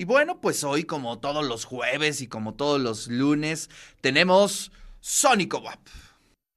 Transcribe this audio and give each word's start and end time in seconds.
Y 0.00 0.06
bueno, 0.06 0.40
pues 0.40 0.64
hoy, 0.64 0.84
como 0.84 1.18
todos 1.18 1.44
los 1.44 1.66
jueves 1.66 2.22
y 2.22 2.26
como 2.26 2.54
todos 2.54 2.80
los 2.80 3.08
lunes, 3.08 3.68
tenemos 4.00 4.72
Sónico 4.98 5.58
WAP. 5.58 5.78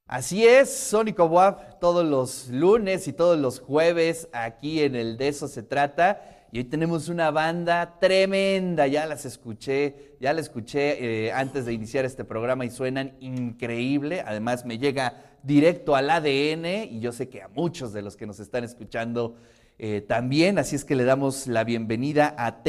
Así 0.08 0.48
es, 0.48 0.74
Sónico 0.74 1.26
WAP, 1.26 1.78
todos 1.82 2.06
los 2.06 2.48
lunes 2.48 3.06
y 3.10 3.12
todos 3.12 3.38
los 3.38 3.60
jueves 3.60 4.30
aquí 4.32 4.82
en 4.82 4.96
el 4.96 5.18
De 5.18 5.28
eso 5.28 5.50
se 5.50 5.62
trata. 5.62 6.48
Y 6.54 6.60
hoy 6.60 6.64
tenemos 6.64 7.10
una 7.10 7.32
banda 7.32 8.00
tremenda, 8.00 8.88
ya 8.88 9.06
las 9.08 9.26
escuché, 9.26 10.16
ya 10.22 10.32
la 10.32 10.40
escuché 10.40 11.26
eh, 11.26 11.34
antes 11.34 11.66
de 11.66 11.74
iniciar 11.74 12.06
este 12.06 12.24
programa 12.24 12.64
y 12.64 12.70
suenan 12.70 13.18
increíble. 13.20 14.24
Además 14.26 14.64
me 14.64 14.78
llega 14.78 15.22
directo 15.44 15.98
al 15.98 16.10
ADN 16.10 16.86
y 16.90 17.02
yo 17.02 17.12
sé 17.12 17.28
que 17.28 17.42
a 17.42 17.50
muchos 17.50 17.92
de 17.92 18.04
los 18.04 18.16
que 18.16 18.26
nos 18.26 18.40
están 18.40 18.64
escuchando 18.64 19.36
eh, 19.80 20.00
también, 20.00 20.60
así 20.60 20.78
es 20.78 20.86
que 20.86 20.96
le 20.96 21.04
damos 21.04 21.48
la 21.48 21.66
bienvenida 21.66 22.34
a 22.38 22.64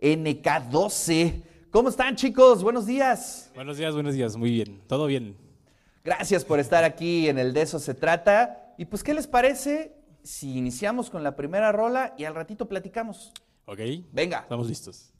TNK12. 0.00 1.42
¿Cómo 1.70 1.88
están 1.88 2.16
chicos? 2.16 2.62
Buenos 2.62 2.86
días. 2.86 3.50
Buenos 3.54 3.76
días, 3.76 3.94
buenos 3.94 4.14
días, 4.14 4.36
muy 4.36 4.50
bien, 4.50 4.80
todo 4.86 5.06
bien. 5.06 5.36
Gracias 6.02 6.44
por 6.44 6.58
estar 6.58 6.82
aquí 6.82 7.28
en 7.28 7.38
el 7.38 7.52
De 7.52 7.62
eso 7.62 7.78
se 7.78 7.94
trata. 7.94 8.74
Y 8.78 8.86
pues, 8.86 9.04
¿qué 9.04 9.12
les 9.12 9.26
parece 9.26 9.94
si 10.22 10.56
iniciamos 10.56 11.10
con 11.10 11.22
la 11.22 11.36
primera 11.36 11.72
rola 11.72 12.14
y 12.16 12.24
al 12.24 12.34
ratito 12.34 12.66
platicamos? 12.66 13.32
Ok. 13.66 13.80
Venga. 14.10 14.40
Estamos 14.40 14.66
listos. 14.66 15.12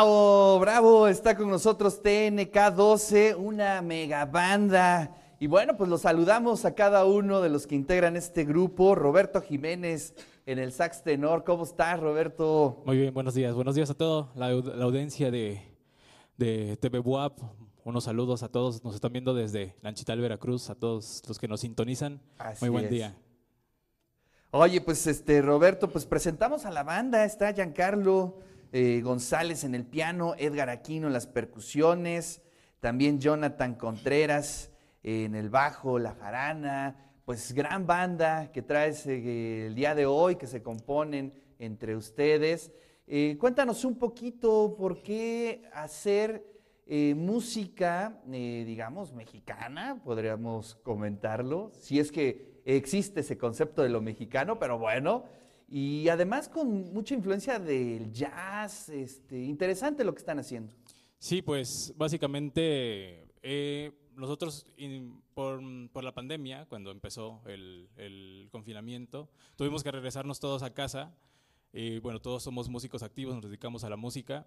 Bravo, 0.00 0.58
bravo, 0.60 1.08
está 1.08 1.36
con 1.36 1.50
nosotros 1.50 2.02
TNK12, 2.02 3.36
una 3.36 3.82
mega 3.82 4.24
banda. 4.24 5.14
Y 5.38 5.46
bueno, 5.46 5.76
pues 5.76 5.90
los 5.90 6.00
saludamos 6.00 6.64
a 6.64 6.74
cada 6.74 7.04
uno 7.04 7.42
de 7.42 7.50
los 7.50 7.66
que 7.66 7.74
integran 7.74 8.16
este 8.16 8.46
grupo. 8.46 8.94
Roberto 8.94 9.42
Jiménez 9.42 10.14
en 10.46 10.58
el 10.58 10.72
sax 10.72 11.02
tenor. 11.02 11.44
¿Cómo 11.44 11.64
estás, 11.64 12.00
Roberto? 12.00 12.82
Muy 12.86 12.96
bien, 12.96 13.12
buenos 13.12 13.34
días. 13.34 13.54
Buenos 13.54 13.74
días 13.74 13.90
a 13.90 13.94
toda 13.94 14.30
la, 14.36 14.48
la 14.50 14.84
audiencia 14.86 15.30
de, 15.30 15.60
de 16.38 16.78
TV 16.78 17.00
Buap. 17.00 17.38
Unos 17.84 18.04
saludos 18.04 18.42
a 18.42 18.48
todos, 18.48 18.82
nos 18.82 18.94
están 18.94 19.12
viendo 19.12 19.34
desde 19.34 19.76
Lanchital, 19.82 20.18
Veracruz, 20.18 20.70
a 20.70 20.76
todos 20.76 21.22
los 21.28 21.38
que 21.38 21.46
nos 21.46 21.60
sintonizan. 21.60 22.22
Así 22.38 22.64
Muy 22.64 22.70
buen 22.70 22.84
es. 22.86 22.90
día. 22.90 23.16
Oye, 24.50 24.80
pues 24.80 25.06
este, 25.06 25.42
Roberto, 25.42 25.90
pues 25.90 26.06
presentamos 26.06 26.64
a 26.64 26.70
la 26.70 26.84
banda. 26.84 27.26
Está 27.26 27.52
Giancarlo 27.52 28.38
eh, 28.72 29.00
González 29.02 29.64
en 29.64 29.74
el 29.74 29.84
piano, 29.84 30.34
Edgar 30.38 30.68
Aquino 30.68 31.08
en 31.08 31.12
las 31.12 31.26
percusiones, 31.26 32.40
también 32.78 33.18
Jonathan 33.18 33.74
Contreras 33.74 34.70
en 35.02 35.34
el 35.34 35.50
bajo, 35.50 35.98
la 35.98 36.14
jarana. 36.14 36.96
Pues 37.24 37.52
gran 37.52 37.86
banda 37.86 38.52
que 38.52 38.62
traes 38.62 39.06
eh, 39.06 39.66
el 39.66 39.74
día 39.74 39.94
de 39.94 40.06
hoy, 40.06 40.36
que 40.36 40.46
se 40.46 40.62
componen 40.62 41.34
entre 41.58 41.96
ustedes. 41.96 42.70
Eh, 43.08 43.36
cuéntanos 43.40 43.84
un 43.84 43.98
poquito 43.98 44.76
por 44.78 45.02
qué 45.02 45.62
hacer 45.72 46.46
música, 47.14 48.20
digamos, 48.26 49.12
mexicana, 49.12 50.00
podríamos 50.02 50.74
comentarlo, 50.74 51.70
si 51.78 52.00
es 52.00 52.10
que 52.10 52.60
existe 52.64 53.20
ese 53.20 53.38
concepto 53.38 53.84
de 53.84 53.90
lo 53.90 54.00
mexicano, 54.00 54.58
pero 54.58 54.76
bueno, 54.76 55.22
y 55.70 56.08
además 56.08 56.48
con 56.48 56.92
mucha 56.92 57.14
influencia 57.14 57.58
del 57.58 58.12
jazz, 58.12 58.88
este, 58.90 59.42
interesante 59.42 60.04
lo 60.04 60.12
que 60.12 60.18
están 60.18 60.38
haciendo. 60.38 60.74
Sí, 61.18 61.40
pues 61.42 61.94
básicamente 61.96 63.28
eh, 63.42 63.92
nosotros 64.16 64.66
in- 64.76 65.22
por, 65.32 65.60
por 65.92 66.02
la 66.04 66.12
pandemia, 66.12 66.66
cuando 66.66 66.90
empezó 66.90 67.40
el, 67.46 67.88
el 67.96 68.48
confinamiento, 68.50 69.30
tuvimos 69.56 69.82
que 69.84 69.90
regresarnos 69.90 70.40
todos 70.40 70.62
a 70.62 70.74
casa. 70.74 71.14
Y 71.72 72.00
bueno, 72.00 72.18
todos 72.20 72.42
somos 72.42 72.68
músicos 72.68 73.04
activos, 73.04 73.32
nos 73.36 73.44
dedicamos 73.44 73.84
a 73.84 73.88
la 73.88 73.96
música 73.96 74.44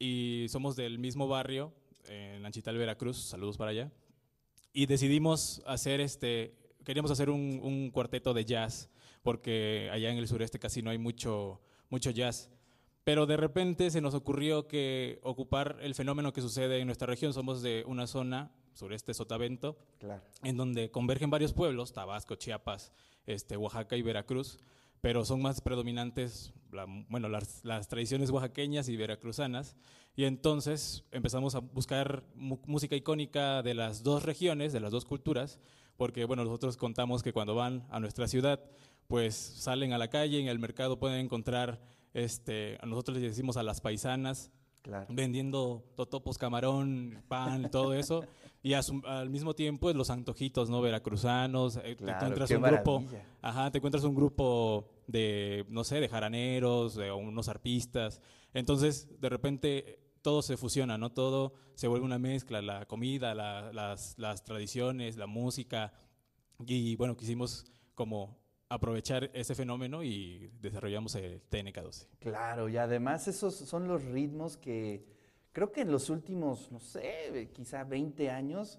y 0.00 0.46
somos 0.48 0.74
del 0.74 0.98
mismo 0.98 1.28
barrio, 1.28 1.72
en 2.08 2.44
Anchital, 2.44 2.76
Veracruz, 2.76 3.18
saludos 3.18 3.56
para 3.56 3.70
allá. 3.70 3.92
Y 4.72 4.86
decidimos 4.86 5.62
hacer 5.64 6.00
este, 6.00 6.56
queríamos 6.84 7.12
hacer 7.12 7.30
un, 7.30 7.60
un 7.62 7.90
cuarteto 7.92 8.34
de 8.34 8.44
jazz, 8.44 8.90
porque 9.26 9.90
allá 9.92 10.08
en 10.12 10.18
el 10.18 10.28
sureste 10.28 10.60
casi 10.60 10.82
no 10.82 10.90
hay 10.90 10.98
mucho, 10.98 11.60
mucho 11.90 12.10
jazz. 12.12 12.48
Pero 13.02 13.26
de 13.26 13.36
repente 13.36 13.90
se 13.90 14.00
nos 14.00 14.14
ocurrió 14.14 14.68
que 14.68 15.18
ocupar 15.24 15.78
el 15.82 15.96
fenómeno 15.96 16.32
que 16.32 16.40
sucede 16.40 16.78
en 16.78 16.86
nuestra 16.86 17.08
región, 17.08 17.32
somos 17.32 17.60
de 17.60 17.82
una 17.88 18.06
zona, 18.06 18.52
sureste 18.72 19.14
Sotavento, 19.14 19.76
Claro. 19.98 20.22
en 20.44 20.56
donde 20.56 20.92
convergen 20.92 21.28
varios 21.28 21.52
pueblos, 21.52 21.92
Tabasco, 21.92 22.36
Chiapas, 22.36 22.92
este, 23.26 23.56
Oaxaca 23.56 23.96
y 23.96 24.02
Veracruz, 24.02 24.60
pero 25.00 25.24
son 25.24 25.42
más 25.42 25.60
predominantes 25.60 26.52
la- 26.70 26.86
bueno, 27.08 27.28
las, 27.28 27.64
las 27.64 27.88
tradiciones 27.88 28.30
oaxaqueñas 28.30 28.88
y 28.88 28.96
veracruzanas. 28.96 29.74
Y 30.14 30.22
entonces 30.22 31.02
empezamos 31.10 31.56
a 31.56 31.58
buscar 31.58 32.22
música 32.36 32.94
icónica 32.94 33.62
de 33.64 33.74
las 33.74 34.04
dos 34.04 34.22
regiones, 34.22 34.72
de 34.72 34.78
las 34.78 34.92
dos 34.92 35.04
culturas, 35.04 35.58
porque 35.96 36.24
bueno, 36.26 36.44
nosotros 36.44 36.76
contamos 36.76 37.22
que 37.22 37.32
cuando 37.32 37.54
van 37.54 37.86
a 37.90 37.98
nuestra 37.98 38.28
ciudad, 38.28 38.60
pues 39.08 39.34
salen 39.34 39.92
a 39.92 39.98
la 39.98 40.08
calle, 40.08 40.40
en 40.40 40.48
el 40.48 40.58
mercado 40.58 40.98
pueden 40.98 41.20
encontrar, 41.20 41.80
este, 42.14 42.78
a 42.80 42.86
nosotros 42.86 43.16
les 43.18 43.30
decimos 43.30 43.56
a 43.56 43.62
las 43.62 43.80
paisanas, 43.80 44.50
Claro. 44.82 45.06
vendiendo 45.10 45.84
totopos, 45.96 46.38
camarón, 46.38 47.22
pan, 47.28 47.70
todo 47.72 47.92
eso. 47.94 48.24
Y 48.62 48.74
a 48.74 48.82
su- 48.82 49.02
al 49.04 49.30
mismo 49.30 49.54
tiempo 49.54 49.92
los 49.92 50.10
antojitos, 50.10 50.70
¿no? 50.70 50.80
Veracruzanos. 50.80 51.76
eh, 51.78 51.96
te 51.96 52.04
encuentras 52.10 52.50
un 52.52 52.62
grupo, 52.62 53.00
maravilla. 53.00 53.24
ajá, 53.42 53.70
te 53.72 53.78
encuentras 53.78 54.04
un 54.04 54.14
grupo 54.14 54.88
de, 55.08 55.64
no 55.68 55.82
sé, 55.84 56.00
de 56.00 56.08
jaraneros, 56.08 56.94
de 56.94 57.10
unos 57.12 57.48
arpistas. 57.48 58.20
Entonces, 58.54 59.08
de 59.20 59.28
repente 59.28 59.98
todo 60.22 60.40
se 60.42 60.56
fusiona, 60.56 60.96
¿no? 60.98 61.10
Todo 61.10 61.54
se 61.74 61.88
vuelve 61.88 62.06
una 62.06 62.18
mezcla, 62.18 62.62
la 62.62 62.86
comida, 62.86 63.34
la- 63.34 63.72
las, 63.72 64.16
las 64.18 64.44
tradiciones, 64.44 65.16
la 65.16 65.26
música. 65.26 65.92
Y 66.64 66.94
bueno, 66.96 67.16
quisimos 67.16 67.64
como 67.94 68.38
aprovechar 68.68 69.30
ese 69.32 69.54
fenómeno 69.54 70.02
y 70.02 70.50
desarrollamos 70.60 71.14
el 71.14 71.40
TNK12. 71.48 72.06
Claro, 72.18 72.68
y 72.68 72.76
además 72.76 73.28
esos 73.28 73.54
son 73.54 73.86
los 73.86 74.04
ritmos 74.04 74.56
que 74.56 75.04
creo 75.52 75.72
que 75.72 75.82
en 75.82 75.92
los 75.92 76.10
últimos, 76.10 76.70
no 76.72 76.80
sé, 76.80 77.50
quizá 77.54 77.84
20 77.84 78.30
años, 78.30 78.78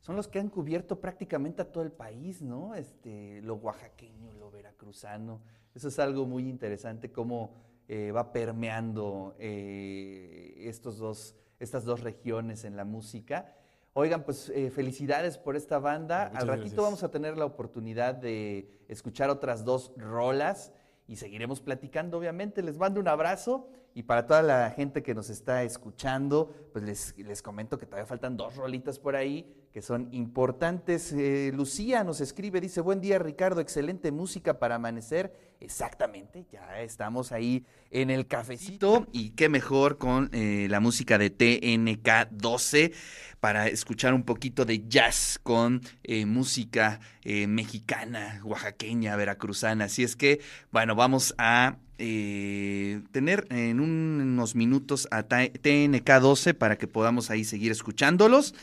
son 0.00 0.16
los 0.16 0.28
que 0.28 0.38
han 0.38 0.48
cubierto 0.48 1.00
prácticamente 1.00 1.62
a 1.62 1.70
todo 1.70 1.82
el 1.82 1.92
país, 1.92 2.40
¿no? 2.40 2.74
Este, 2.74 3.40
lo 3.42 3.54
oaxaqueño, 3.54 4.32
lo 4.34 4.50
veracruzano. 4.50 5.40
Eso 5.74 5.88
es 5.88 5.98
algo 5.98 6.26
muy 6.26 6.48
interesante, 6.48 7.10
cómo 7.10 7.54
eh, 7.88 8.10
va 8.12 8.32
permeando 8.32 9.34
eh, 9.38 10.54
estos 10.58 10.98
dos, 10.98 11.36
estas 11.58 11.84
dos 11.84 12.00
regiones 12.00 12.64
en 12.64 12.76
la 12.76 12.84
música. 12.84 13.56
Oigan, 13.98 14.24
pues 14.24 14.50
eh, 14.50 14.70
felicidades 14.70 15.38
por 15.38 15.56
esta 15.56 15.78
banda. 15.78 16.26
Muchas 16.26 16.42
Al 16.42 16.48
ratito 16.48 16.64
gracias. 16.64 16.84
vamos 16.84 17.02
a 17.02 17.10
tener 17.10 17.38
la 17.38 17.46
oportunidad 17.46 18.14
de 18.14 18.68
escuchar 18.88 19.30
otras 19.30 19.64
dos 19.64 19.90
rolas 19.96 20.70
y 21.08 21.16
seguiremos 21.16 21.62
platicando, 21.62 22.18
obviamente. 22.18 22.62
Les 22.62 22.76
mando 22.76 23.00
un 23.00 23.08
abrazo 23.08 23.70
y 23.94 24.02
para 24.02 24.26
toda 24.26 24.42
la 24.42 24.70
gente 24.70 25.02
que 25.02 25.14
nos 25.14 25.30
está 25.30 25.62
escuchando, 25.62 26.52
pues 26.74 26.84
les, 26.84 27.16
les 27.16 27.40
comento 27.40 27.78
que 27.78 27.86
todavía 27.86 28.04
faltan 28.04 28.36
dos 28.36 28.56
rolitas 28.56 28.98
por 28.98 29.16
ahí 29.16 29.50
que 29.76 29.82
son 29.82 30.08
importantes. 30.12 31.12
Eh, 31.12 31.52
Lucía 31.54 32.02
nos 32.02 32.22
escribe, 32.22 32.62
dice, 32.62 32.80
buen 32.80 33.02
día 33.02 33.18
Ricardo, 33.18 33.60
excelente 33.60 34.10
música 34.10 34.58
para 34.58 34.76
amanecer. 34.76 35.34
Exactamente, 35.60 36.46
ya 36.50 36.80
estamos 36.80 37.30
ahí 37.30 37.66
en 37.90 38.08
el 38.08 38.26
cafecito 38.26 39.06
y 39.12 39.30
qué 39.32 39.50
mejor 39.50 39.98
con 39.98 40.30
eh, 40.32 40.66
la 40.70 40.80
música 40.80 41.18
de 41.18 41.28
TNK 41.28 42.30
12 42.30 42.92
para 43.38 43.66
escuchar 43.68 44.14
un 44.14 44.22
poquito 44.22 44.64
de 44.64 44.86
jazz 44.88 45.38
con 45.42 45.82
eh, 46.04 46.24
música 46.24 47.00
mexicana, 47.48 48.40
oaxaqueña, 48.44 49.16
veracruzana. 49.16 49.86
Así 49.86 50.04
es 50.04 50.14
que, 50.16 50.40
bueno, 50.70 50.94
vamos 50.94 51.34
a 51.38 51.76
tener 51.96 53.46
en 53.50 53.80
un- 53.80 54.20
unos 54.22 54.54
minutos 54.54 55.08
a 55.10 55.24
TNK 55.24 56.20
12 56.20 56.54
para 56.54 56.76
que 56.76 56.86
podamos 56.86 57.30
ahí 57.30 57.42
seguir 57.44 57.72
escuchándolos. 57.72 58.54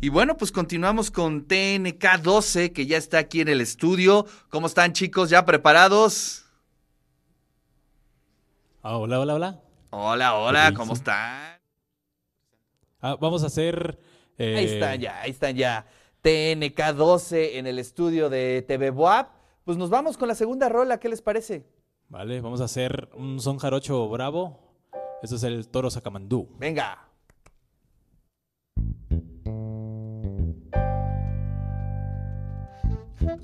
Y 0.00 0.08
bueno, 0.08 0.36
pues 0.38 0.50
continuamos 0.56 1.10
con 1.10 1.46
TNK 1.46 2.22
12 2.22 2.72
que 2.72 2.86
ya 2.86 2.96
está 2.96 3.18
aquí 3.18 3.42
en 3.42 3.48
el 3.48 3.60
estudio. 3.60 4.24
¿Cómo 4.48 4.68
están 4.68 4.94
chicos? 4.94 5.28
¿Ya 5.28 5.44
preparados? 5.44 6.46
Ah, 8.82 8.96
hola, 8.96 9.20
hola, 9.20 9.34
hola. 9.34 9.60
Hola, 9.90 10.34
hola. 10.34 10.72
¿cómo 10.74 10.94
están? 10.94 11.58
Ah, 13.02 13.18
vamos 13.20 13.42
a 13.42 13.48
hacer... 13.48 13.98
eh, 14.38 14.56
Ahí 14.56 14.64
están 14.64 14.98
ya, 14.98 15.20
ahí 15.20 15.30
están 15.30 15.56
ya. 15.56 15.84
TNK 16.22 16.94
12 16.94 17.58
en 17.58 17.66
el 17.66 17.78
estudio 17.78 18.30
de 18.30 18.64
TV 18.66 18.88
Boab. 18.88 19.28
Pues 19.62 19.76
nos 19.76 19.90
vamos 19.90 20.16
con 20.16 20.26
la 20.26 20.34
segunda 20.34 20.70
rola, 20.70 20.98
¿qué 20.98 21.10
les 21.10 21.20
parece? 21.20 21.66
Vale, 22.08 22.40
vamos 22.40 22.62
a 22.62 22.64
hacer 22.64 23.10
un 23.12 23.40
son 23.40 23.58
jarocho 23.58 24.08
bravo. 24.08 24.58
Este 25.22 25.36
es 25.36 25.42
el 25.42 25.68
toro 25.68 25.90
sacamandú. 25.90 26.48
Venga. 26.58 27.05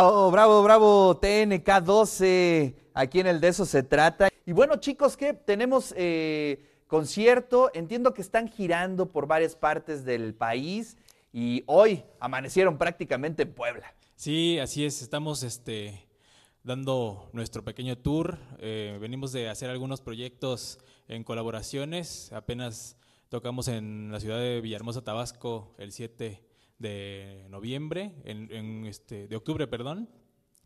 Bravo, 0.00 0.30
bravo, 0.30 0.62
bravo, 0.62 1.16
TNK 1.18 1.82
12. 1.84 2.74
Aquí 2.94 3.20
en 3.20 3.26
el 3.26 3.38
de 3.38 3.48
eso 3.48 3.66
se 3.66 3.82
trata. 3.82 4.30
Y 4.46 4.52
bueno, 4.52 4.76
chicos, 4.76 5.14
que 5.14 5.34
tenemos 5.34 5.92
eh, 5.94 6.64
concierto. 6.86 7.70
Entiendo 7.74 8.14
que 8.14 8.22
están 8.22 8.48
girando 8.48 9.12
por 9.12 9.26
varias 9.26 9.54
partes 9.56 10.06
del 10.06 10.32
país 10.32 10.96
y 11.34 11.64
hoy 11.66 12.02
amanecieron 12.18 12.78
prácticamente 12.78 13.42
en 13.42 13.52
Puebla. 13.52 13.92
Sí, 14.16 14.58
así 14.58 14.86
es. 14.86 15.02
Estamos 15.02 15.42
este, 15.42 16.08
dando 16.64 17.28
nuestro 17.34 17.62
pequeño 17.62 17.98
tour. 17.98 18.38
Eh, 18.58 18.96
venimos 19.02 19.32
de 19.32 19.50
hacer 19.50 19.68
algunos 19.68 20.00
proyectos 20.00 20.78
en 21.08 21.24
colaboraciones. 21.24 22.32
Apenas 22.32 22.96
tocamos 23.28 23.68
en 23.68 24.10
la 24.10 24.18
ciudad 24.18 24.38
de 24.38 24.62
Villahermosa, 24.62 25.04
Tabasco, 25.04 25.74
el 25.76 25.92
7 25.92 26.49
de 26.80 27.46
noviembre, 27.50 28.14
en, 28.24 28.86
este, 28.86 29.28
de 29.28 29.36
octubre, 29.36 29.68
perdón. 29.68 30.08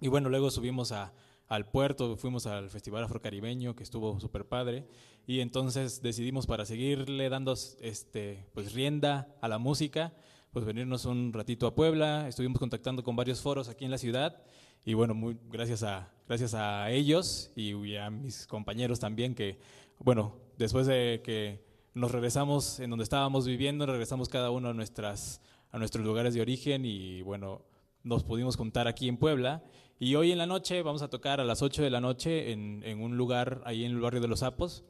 Y 0.00 0.08
bueno, 0.08 0.30
luego 0.30 0.50
subimos 0.50 0.92
a, 0.92 1.12
al 1.48 1.68
puerto, 1.68 2.16
fuimos 2.16 2.46
al 2.46 2.70
Festival 2.70 3.04
Afrocaribeño, 3.04 3.76
que 3.76 3.82
estuvo 3.82 4.18
súper 4.20 4.46
padre, 4.46 4.86
y 5.26 5.40
entonces 5.40 6.00
decidimos 6.00 6.46
para 6.46 6.64
seguirle 6.64 7.28
dando 7.28 7.54
este, 7.80 8.46
pues, 8.54 8.72
rienda 8.72 9.36
a 9.42 9.48
la 9.48 9.58
música, 9.58 10.14
pues 10.52 10.64
venirnos 10.64 11.04
un 11.04 11.32
ratito 11.32 11.66
a 11.66 11.74
Puebla, 11.74 12.28
estuvimos 12.28 12.60
contactando 12.60 13.02
con 13.02 13.16
varios 13.16 13.40
foros 13.42 13.68
aquí 13.68 13.84
en 13.84 13.90
la 13.90 13.98
ciudad, 13.98 14.40
y 14.84 14.94
bueno, 14.94 15.14
muy 15.14 15.36
gracias 15.50 15.82
a, 15.82 16.12
gracias 16.28 16.54
a 16.54 16.90
ellos 16.90 17.50
y 17.56 17.96
a 17.96 18.10
mis 18.10 18.46
compañeros 18.46 19.00
también, 19.00 19.34
que 19.34 19.58
bueno, 19.98 20.36
después 20.58 20.86
de 20.86 21.22
que 21.24 21.64
nos 21.94 22.10
regresamos 22.10 22.80
en 22.80 22.90
donde 22.90 23.04
estábamos 23.04 23.46
viviendo, 23.46 23.86
regresamos 23.86 24.28
cada 24.28 24.50
uno 24.50 24.68
a 24.68 24.74
nuestras 24.74 25.40
a 25.74 25.78
nuestros 25.78 26.06
lugares 26.06 26.34
de 26.34 26.40
origen 26.40 26.84
y 26.84 27.22
bueno, 27.22 27.62
nos 28.04 28.22
pudimos 28.22 28.56
juntar 28.56 28.86
aquí 28.86 29.08
en 29.08 29.16
Puebla. 29.16 29.64
Y 29.98 30.14
hoy 30.14 30.30
en 30.30 30.38
la 30.38 30.46
noche 30.46 30.82
vamos 30.82 31.02
a 31.02 31.10
tocar 31.10 31.40
a 31.40 31.44
las 31.44 31.62
8 31.62 31.82
de 31.82 31.90
la 31.90 32.00
noche 32.00 32.52
en, 32.52 32.84
en 32.84 33.02
un 33.02 33.16
lugar 33.16 33.60
ahí 33.64 33.84
en 33.84 33.90
el 33.90 34.00
barrio 34.00 34.20
de 34.20 34.28
Los 34.28 34.40
Sapos 34.40 34.84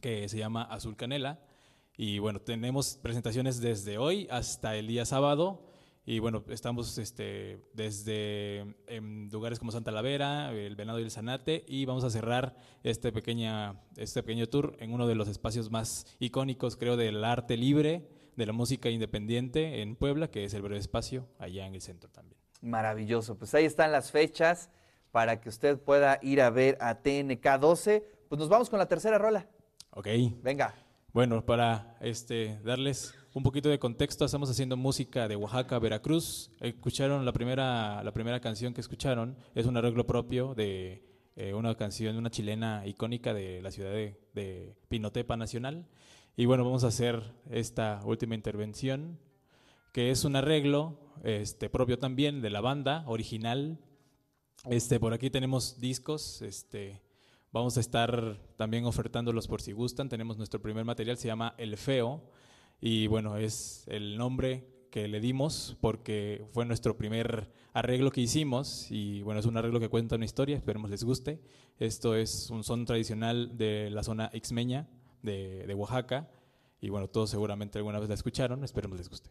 que 0.00 0.26
se 0.30 0.38
llama 0.38 0.62
Azul 0.62 0.96
Canela. 0.96 1.40
Y 1.98 2.20
bueno, 2.20 2.40
tenemos 2.40 2.98
presentaciones 3.02 3.60
desde 3.60 3.98
hoy 3.98 4.26
hasta 4.30 4.76
el 4.76 4.86
día 4.86 5.04
sábado. 5.04 5.68
Y 6.06 6.20
bueno, 6.20 6.42
estamos 6.48 6.96
este, 6.96 7.60
desde 7.74 8.60
en 8.86 9.28
lugares 9.30 9.58
como 9.58 9.72
Santa 9.72 9.90
Lavera, 9.90 10.52
el 10.52 10.74
Venado 10.74 11.00
y 11.00 11.02
el 11.02 11.10
Zanate, 11.10 11.66
y 11.68 11.84
vamos 11.84 12.02
a 12.02 12.08
cerrar 12.08 12.56
este, 12.82 13.12
pequeña, 13.12 13.78
este 13.96 14.22
pequeño 14.22 14.46
tour 14.48 14.74
en 14.80 14.94
uno 14.94 15.06
de 15.06 15.16
los 15.16 15.28
espacios 15.28 15.70
más 15.70 16.06
icónicos, 16.18 16.76
creo, 16.76 16.96
del 16.96 17.22
arte 17.24 17.58
libre 17.58 18.08
de 18.36 18.46
la 18.46 18.52
música 18.52 18.90
independiente 18.90 19.82
en 19.82 19.96
Puebla, 19.96 20.28
que 20.28 20.44
es 20.44 20.54
el 20.54 20.62
Breve 20.62 20.78
Espacio, 20.78 21.28
allá 21.38 21.66
en 21.66 21.74
el 21.74 21.80
centro 21.80 22.10
también. 22.10 22.38
Maravilloso, 22.60 23.36
pues 23.36 23.54
ahí 23.54 23.64
están 23.64 23.92
las 23.92 24.10
fechas 24.10 24.70
para 25.10 25.40
que 25.40 25.48
usted 25.48 25.78
pueda 25.78 26.18
ir 26.22 26.40
a 26.40 26.50
ver 26.50 26.76
a 26.80 26.96
TNK 26.96 27.58
12. 27.60 28.04
Pues 28.28 28.38
nos 28.38 28.48
vamos 28.48 28.68
con 28.68 28.78
la 28.78 28.86
tercera 28.86 29.16
rola. 29.18 29.46
Ok. 29.90 30.08
Venga. 30.42 30.74
Bueno, 31.12 31.46
para 31.46 31.96
este, 32.00 32.58
darles 32.64 33.14
un 33.32 33.44
poquito 33.44 33.68
de 33.68 33.78
contexto, 33.78 34.24
estamos 34.24 34.50
haciendo 34.50 34.76
música 34.76 35.28
de 35.28 35.36
Oaxaca, 35.36 35.78
Veracruz. 35.78 36.50
Escucharon 36.58 37.24
la 37.24 37.32
primera, 37.32 38.02
la 38.02 38.12
primera 38.12 38.40
canción 38.40 38.74
que 38.74 38.80
escucharon, 38.80 39.36
es 39.54 39.66
un 39.66 39.76
arreglo 39.76 40.04
propio 40.06 40.54
de 40.54 41.04
eh, 41.36 41.54
una 41.54 41.76
canción, 41.76 42.16
una 42.16 42.30
chilena 42.30 42.84
icónica 42.84 43.32
de 43.32 43.62
la 43.62 43.70
ciudad 43.70 43.92
de, 43.92 44.20
de 44.34 44.74
Pinotepa 44.88 45.36
Nacional. 45.36 45.86
Y 46.36 46.46
bueno, 46.46 46.64
vamos 46.64 46.82
a 46.82 46.88
hacer 46.88 47.22
esta 47.48 48.00
última 48.04 48.34
intervención, 48.34 49.20
que 49.92 50.10
es 50.10 50.24
un 50.24 50.34
arreglo 50.34 50.98
este, 51.22 51.70
propio 51.70 52.00
también 52.00 52.42
de 52.42 52.50
la 52.50 52.60
banda 52.60 53.04
original. 53.06 53.78
Este, 54.68 54.98
por 54.98 55.12
aquí 55.12 55.30
tenemos 55.30 55.78
discos, 55.78 56.42
este, 56.42 57.00
vamos 57.52 57.76
a 57.76 57.80
estar 57.80 58.36
también 58.56 58.84
ofertándolos 58.84 59.46
por 59.46 59.62
si 59.62 59.70
gustan. 59.70 60.08
Tenemos 60.08 60.36
nuestro 60.36 60.60
primer 60.60 60.84
material, 60.84 61.18
se 61.18 61.28
llama 61.28 61.54
El 61.56 61.76
Feo, 61.76 62.20
y 62.80 63.06
bueno, 63.06 63.36
es 63.36 63.84
el 63.86 64.18
nombre 64.18 64.66
que 64.90 65.06
le 65.06 65.20
dimos 65.20 65.76
porque 65.80 66.44
fue 66.50 66.64
nuestro 66.64 66.96
primer 66.96 67.48
arreglo 67.74 68.10
que 68.10 68.20
hicimos 68.20 68.90
y 68.90 69.22
bueno, 69.22 69.38
es 69.38 69.46
un 69.46 69.56
arreglo 69.56 69.78
que 69.78 69.88
cuenta 69.88 70.16
una 70.16 70.24
historia, 70.24 70.56
esperemos 70.56 70.90
les 70.90 71.04
guste. 71.04 71.40
Esto 71.78 72.16
es 72.16 72.50
un 72.50 72.64
son 72.64 72.86
tradicional 72.86 73.56
de 73.56 73.88
la 73.90 74.02
zona 74.02 74.32
Xmeña, 74.34 74.88
de, 75.24 75.74
Oaxaca. 75.74 76.28
Y 76.80 76.90
bueno, 76.90 77.08
todos 77.08 77.30
seguramente 77.30 77.78
alguna 77.78 77.98
vez 77.98 78.08
la 78.08 78.14
escucharon, 78.14 78.62
esperemos 78.62 78.98
les 78.98 79.08
guste. 79.08 79.30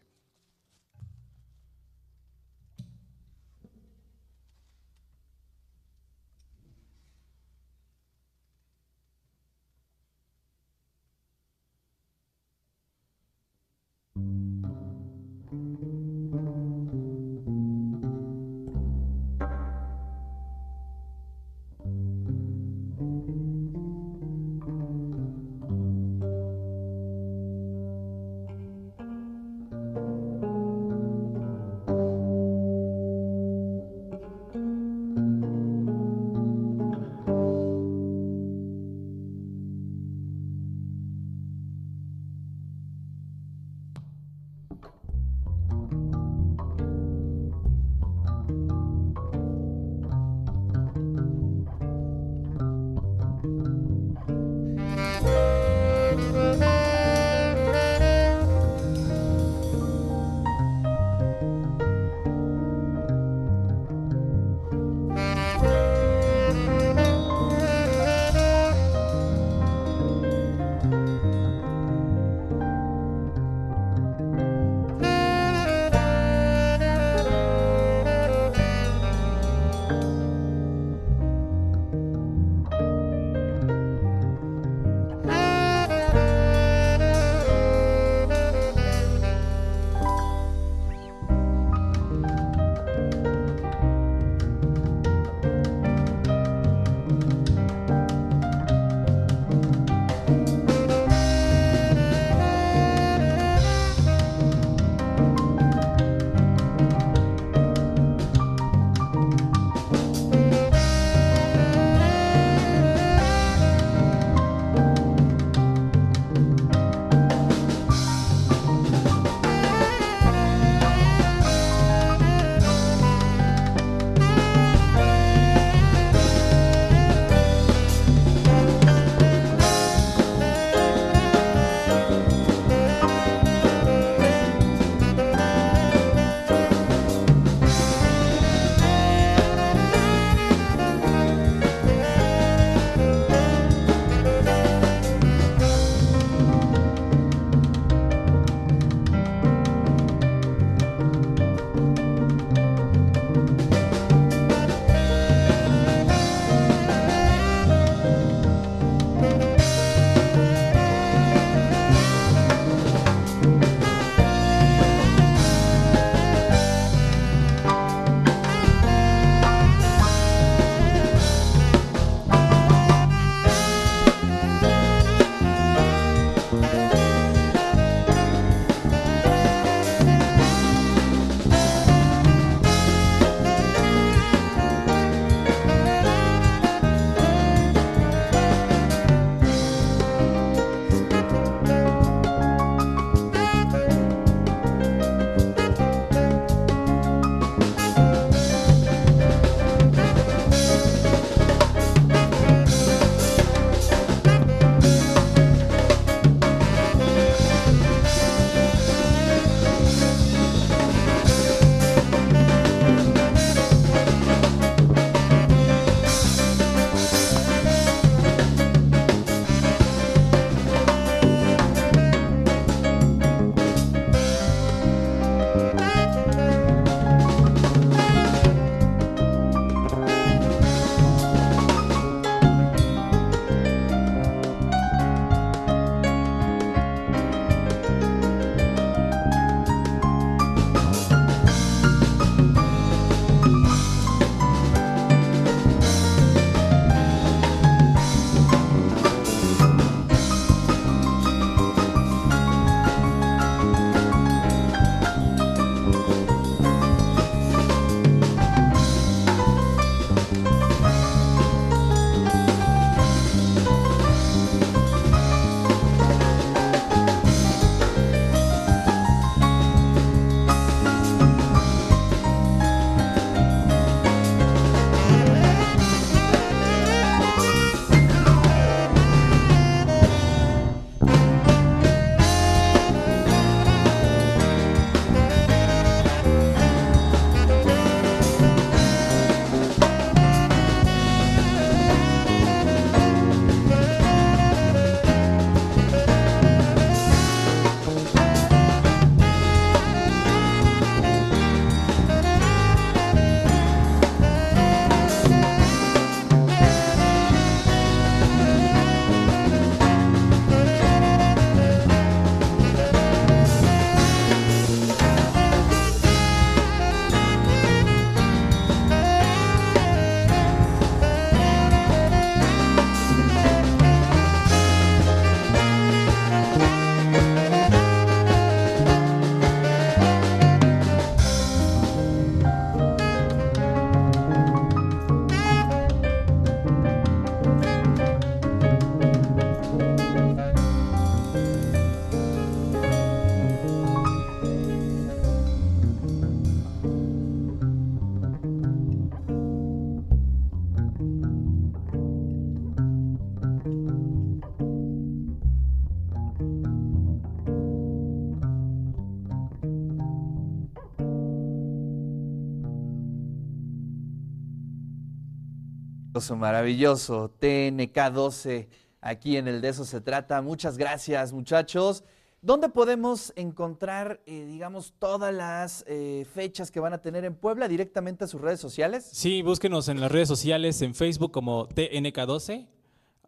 Maravilloso, 366.14 366.36
maravilloso. 366.36 367.28
TNK 367.40 368.12
12, 368.12 368.68
aquí 369.00 369.36
en 369.36 369.48
el 369.48 369.60
de 369.60 369.70
eso 369.70 369.84
se 369.84 370.00
trata. 370.00 370.40
Muchas 370.42 370.78
gracias, 370.78 371.32
muchachos. 371.32 372.04
¿Dónde 372.40 372.68
podemos 372.68 373.32
encontrar, 373.34 374.20
eh, 374.26 374.44
digamos, 374.44 374.94
todas 375.00 375.34
las 375.34 375.84
eh, 375.88 376.24
fechas 376.32 376.70
que 376.70 376.78
van 376.78 376.92
a 376.92 376.98
tener 376.98 377.24
en 377.24 377.34
Puebla 377.34 377.66
directamente 377.66 378.22
a 378.22 378.26
sus 378.28 378.40
redes 378.40 378.60
sociales? 378.60 379.08
Sí, 379.10 379.42
búsquenos 379.42 379.88
en 379.88 380.00
las 380.00 380.12
redes 380.12 380.28
sociales, 380.28 380.80
en 380.82 380.94
Facebook 380.94 381.32
como 381.32 381.66
TNK12. 381.70 382.68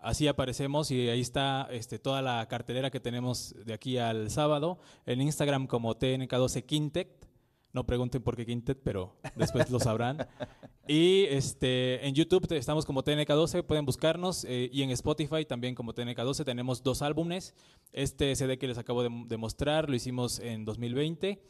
Así 0.00 0.28
aparecemos 0.28 0.92
y 0.92 1.08
ahí 1.08 1.22
está 1.22 1.66
este, 1.72 1.98
toda 1.98 2.22
la 2.22 2.46
cartelera 2.46 2.92
que 2.92 3.00
tenemos 3.00 3.56
de 3.64 3.74
aquí 3.74 3.98
al 3.98 4.30
sábado. 4.30 4.78
En 5.06 5.20
Instagram 5.20 5.66
como 5.66 5.96
TNK12 5.96 6.64
Quintet. 6.64 7.26
No 7.72 7.84
pregunten 7.84 8.22
por 8.22 8.36
qué 8.36 8.46
Quintet, 8.46 8.80
pero 8.82 9.16
después 9.36 9.70
lo 9.70 9.78
sabrán. 9.78 10.26
Y 10.88 11.24
este, 11.24 12.06
en 12.06 12.14
YouTube 12.14 12.46
estamos 12.52 12.86
como 12.86 13.02
TNK12, 13.02 13.64
pueden 13.64 13.84
buscarnos. 13.84 14.44
Eh, 14.44 14.70
y 14.72 14.82
en 14.82 14.90
Spotify 14.90 15.44
también 15.44 15.74
como 15.74 15.92
TNK12 15.92 16.44
tenemos 16.44 16.82
dos 16.82 17.02
álbumes. 17.02 17.54
Este 17.92 18.34
CD 18.36 18.56
que 18.56 18.68
les 18.68 18.78
acabo 18.78 19.02
de, 19.02 19.36
mostrar 19.36 19.90
lo 19.90 19.96
hicimos 19.96 20.38
en 20.38 20.64
2020 20.64 21.42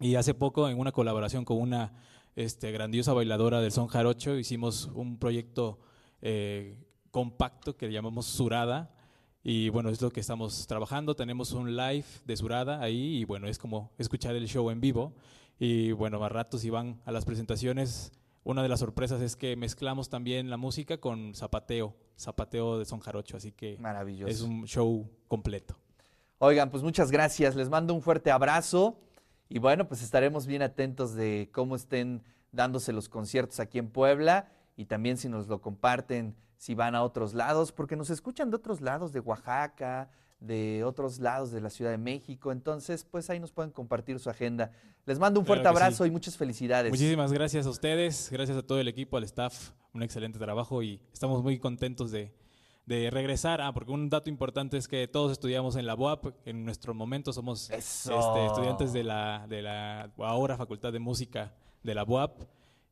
y 0.00 0.14
hace 0.14 0.32
poco 0.32 0.68
en 0.68 0.78
una 0.78 0.92
colaboración 0.92 1.44
con 1.44 1.60
una 1.60 1.92
este, 2.36 2.70
grandiosa 2.70 3.12
bailadora 3.12 3.60
del 3.60 3.72
son 3.72 3.88
jarocho 3.88 4.36
hicimos 4.38 4.90
un 4.94 5.18
proyecto 5.18 5.80
eh, 6.22 6.78
compacto 7.10 7.76
que 7.76 7.90
llamamos 7.90 8.26
Surada. 8.26 8.94
Y 9.42 9.70
bueno, 9.70 9.88
es 9.88 10.00
lo 10.00 10.10
que 10.10 10.20
estamos 10.20 10.66
trabajando. 10.66 11.16
Tenemos 11.16 11.52
un 11.52 11.74
live 11.74 12.04
de 12.24 12.36
Surada 12.36 12.80
ahí 12.80 13.18
y 13.18 13.24
bueno, 13.24 13.48
es 13.48 13.58
como 13.58 13.92
escuchar 13.98 14.36
el 14.36 14.46
show 14.46 14.70
en 14.70 14.80
vivo. 14.80 15.14
Y 15.58 15.92
bueno, 15.92 16.20
más 16.20 16.30
ratos 16.30 16.60
si 16.60 16.70
van 16.70 17.00
a 17.04 17.12
las 17.12 17.24
presentaciones, 17.24 18.12
una 18.44 18.62
de 18.62 18.68
las 18.68 18.80
sorpresas 18.80 19.20
es 19.20 19.36
que 19.36 19.56
mezclamos 19.56 20.08
también 20.08 20.50
la 20.50 20.56
música 20.56 20.98
con 20.98 21.34
zapateo, 21.34 21.96
zapateo 22.16 22.78
de 22.78 22.84
son 22.84 23.00
jarocho, 23.00 23.36
así 23.36 23.52
que 23.52 23.76
Maravilloso. 23.78 24.30
es 24.30 24.40
un 24.40 24.66
show 24.66 25.10
completo. 25.26 25.76
Oigan, 26.38 26.70
pues 26.70 26.82
muchas 26.82 27.10
gracias, 27.10 27.56
les 27.56 27.68
mando 27.68 27.92
un 27.92 28.00
fuerte 28.00 28.30
abrazo 28.30 29.00
y 29.48 29.58
bueno, 29.58 29.88
pues 29.88 30.02
estaremos 30.02 30.46
bien 30.46 30.62
atentos 30.62 31.14
de 31.14 31.50
cómo 31.52 31.74
estén 31.74 32.22
dándose 32.52 32.92
los 32.92 33.08
conciertos 33.08 33.58
aquí 33.60 33.78
en 33.78 33.90
Puebla 33.90 34.48
y 34.76 34.84
también 34.84 35.16
si 35.16 35.28
nos 35.28 35.48
lo 35.48 35.60
comparten, 35.60 36.36
si 36.56 36.74
van 36.74 36.94
a 36.94 37.02
otros 37.02 37.34
lados, 37.34 37.72
porque 37.72 37.96
nos 37.96 38.10
escuchan 38.10 38.50
de 38.50 38.56
otros 38.56 38.80
lados, 38.80 39.12
de 39.12 39.20
Oaxaca, 39.20 40.10
de 40.40 40.84
otros 40.84 41.18
lados 41.18 41.50
de 41.50 41.60
la 41.60 41.70
Ciudad 41.70 41.90
de 41.90 41.98
México. 41.98 42.52
Entonces, 42.52 43.04
pues 43.04 43.28
ahí 43.30 43.40
nos 43.40 43.52
pueden 43.52 43.70
compartir 43.70 44.18
su 44.18 44.30
agenda. 44.30 44.70
Les 45.04 45.18
mando 45.18 45.40
un 45.40 45.46
fuerte 45.46 45.66
abrazo 45.66 46.06
y 46.06 46.10
muchas 46.10 46.36
felicidades. 46.36 46.90
Muchísimas 46.90 47.32
gracias 47.32 47.66
a 47.66 47.70
ustedes, 47.70 48.28
gracias 48.30 48.58
a 48.58 48.62
todo 48.62 48.78
el 48.78 48.88
equipo, 48.88 49.16
al 49.16 49.24
staff, 49.24 49.70
un 49.92 50.02
excelente 50.02 50.38
trabajo 50.38 50.82
y 50.82 51.00
estamos 51.12 51.42
muy 51.42 51.58
contentos 51.58 52.10
de, 52.10 52.32
regresar. 52.86 53.60
Ah, 53.60 53.72
porque 53.72 53.90
un 53.90 54.08
dato 54.08 54.30
importante 54.30 54.76
es 54.76 54.88
que 54.88 55.08
todos 55.08 55.32
estudiamos 55.32 55.76
en 55.76 55.86
la 55.86 55.94
UAP, 55.94 56.26
en 56.46 56.64
nuestro 56.64 56.94
momento 56.94 57.32
somos 57.32 57.68
este, 57.70 58.14
estudiantes 58.46 58.92
de 58.92 59.04
la, 59.04 59.46
de 59.46 59.60
la 59.60 60.10
ahora 60.18 60.56
Facultad 60.56 60.92
de 60.92 60.98
Música 60.98 61.54
de 61.82 61.94
la 61.94 62.04
UAP. 62.04 62.42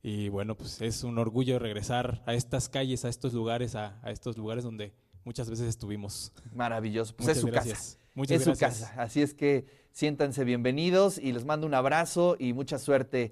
Y 0.03 0.29
bueno, 0.29 0.55
pues 0.57 0.81
es 0.83 1.03
un 1.03 1.19
orgullo 1.19 1.59
regresar 1.59 2.23
a 2.27 2.35
estas 2.35 2.69
calles, 2.69 3.05
a 3.05 3.09
estos 3.09 3.33
lugares, 3.33 3.75
a 3.75 3.99
estos 4.05 4.37
lugares 4.37 4.65
donde 4.65 4.93
muchas 5.27 5.51
veces 5.51 5.67
estuvimos. 5.69 6.33
Maravilloso. 6.55 7.15
Pues 7.15 7.29
es 7.31 7.41
su 7.41 7.51
casa. 7.51 7.99
Muchas 8.15 8.39
es 8.39 8.45
su 8.45 8.59
casa. 8.59 8.95
Así 8.97 9.21
es 9.21 9.35
que 9.35 9.67
siéntanse 9.91 10.45
bienvenidos 10.45 11.19
y 11.19 11.33
les 11.33 11.45
mando 11.45 11.67
un 11.67 11.75
abrazo 11.75 12.37
y 12.39 12.53
mucha 12.53 12.79
suerte 12.79 13.25